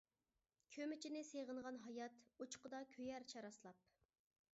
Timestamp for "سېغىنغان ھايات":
1.31-2.17